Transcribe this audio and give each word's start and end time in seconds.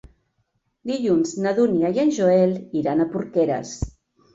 Dilluns 0.93 1.35
na 1.45 1.55
Dúnia 1.61 1.95
i 1.95 2.03
en 2.07 2.17
Joel 2.19 2.59
iran 2.85 3.09
a 3.09 3.13
Porqueres. 3.17 3.81